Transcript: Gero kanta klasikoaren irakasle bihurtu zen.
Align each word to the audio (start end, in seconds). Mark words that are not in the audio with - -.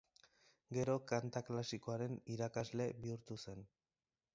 Gero 0.77 0.95
kanta 1.11 1.43
klasikoaren 1.51 2.19
irakasle 2.39 2.89
bihurtu 3.05 3.43
zen. 3.47 3.67